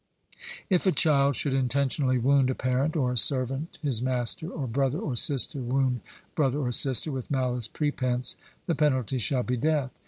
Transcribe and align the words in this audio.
If 0.67 0.87
a 0.87 0.91
child 0.91 1.35
should 1.35 1.53
intentionally 1.53 2.17
wound 2.17 2.49
a 2.49 2.55
parent, 2.55 2.95
or 2.95 3.11
a 3.11 3.17
servant 3.19 3.77
his 3.83 4.01
master, 4.01 4.49
or 4.49 4.65
brother 4.65 4.97
or 4.97 5.15
sister 5.15 5.59
wound 5.59 5.99
brother 6.33 6.57
or 6.57 6.71
sister 6.71 7.11
with 7.11 7.29
malice 7.29 7.67
prepense, 7.67 8.35
the 8.65 8.73
penalty 8.73 9.19
shall 9.19 9.43
be 9.43 9.57
death. 9.57 9.91